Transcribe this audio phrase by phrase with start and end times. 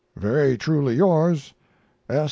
[0.17, 1.53] Very truly yours,
[2.09, 2.19] S.